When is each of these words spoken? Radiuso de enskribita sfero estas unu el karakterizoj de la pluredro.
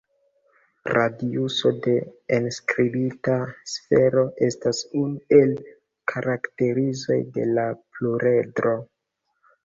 Radiuso 0.97 1.71
de 1.87 1.91
enskribita 2.37 3.35
sfero 3.73 4.23
estas 4.47 4.79
unu 5.01 5.37
el 5.37 5.53
karakterizoj 6.13 7.19
de 7.37 7.45
la 7.59 7.67
pluredro. 7.99 8.73